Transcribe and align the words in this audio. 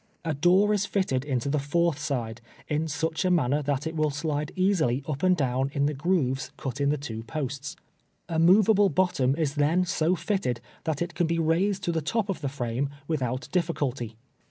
A 0.25 0.33
door 0.33 0.71
i.s 0.71 0.87
fitted 0.87 1.23
into 1.23 1.47
the 1.47 1.59
fourth 1.59 1.99
side, 1.99 2.41
in 2.67 2.87
such 2.87 3.23
manner 3.23 3.61
that 3.61 3.85
it 3.85 3.95
will 3.95 4.09
slide 4.09 4.51
easily 4.55 5.03
up 5.07 5.21
and 5.21 5.37
down 5.37 5.69
in 5.75 5.85
the 5.85 5.93
grooves 5.93 6.51
cut 6.57 6.81
ia 6.81 6.87
the 6.87 6.97
two 6.97 7.21
posts. 7.21 7.75
A 8.27 8.39
movable 8.39 8.89
bottom 8.89 9.35
is 9.35 9.53
then 9.53 9.85
so 9.85 10.15
fitted 10.15 10.59
that 10.85 11.03
it 11.03 11.13
can 11.13 11.27
be 11.27 11.37
raised 11.37 11.83
to 11.83 11.91
the 11.91 12.01
top 12.01 12.29
of 12.29 12.41
the 12.41 12.49
frame 12.49 12.89
without 13.07 13.47
dilficulty. 13.51 14.15